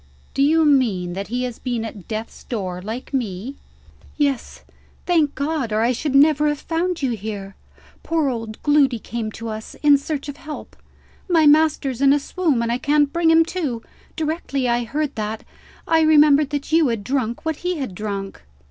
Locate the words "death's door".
2.07-2.81